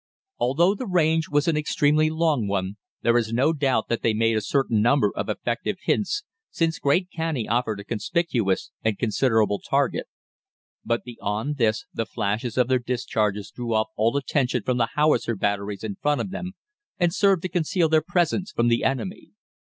Although 0.39 0.73
the 0.73 0.87
range 0.87 1.29
was 1.29 1.47
an 1.47 1.55
extremely 1.55 2.09
long 2.09 2.47
one, 2.47 2.77
there 3.03 3.19
is 3.19 3.31
no 3.31 3.53
doubt 3.53 3.87
that 3.89 4.01
they 4.01 4.15
made 4.15 4.35
a 4.35 4.41
certain 4.41 4.81
number 4.81 5.11
of 5.15 5.29
effective 5.29 5.77
hits, 5.83 6.23
since 6.49 6.79
Great 6.79 7.09
Canney 7.15 7.45
offered 7.47 7.79
a 7.81 7.83
conspicuous 7.83 8.71
and 8.83 8.97
considerable 8.97 9.59
target. 9.59 10.07
But 10.83 11.03
beyond 11.03 11.57
this 11.57 11.85
the 11.93 12.07
flashes 12.07 12.57
of 12.57 12.67
their 12.67 12.79
discharges 12.79 13.51
drew 13.51 13.75
off 13.75 13.89
all 13.95 14.17
attention 14.17 14.63
from 14.63 14.77
the 14.77 14.89
howitzer 14.95 15.35
batteries 15.35 15.83
in 15.83 15.97
front 16.01 16.19
of 16.19 16.31
them, 16.31 16.53
and 16.97 17.13
served 17.13 17.43
to 17.43 17.49
conceal 17.49 17.87
their 17.87 18.01
presence 18.01 18.51
from 18.51 18.69
the 18.69 18.83
enemy. 18.83 19.33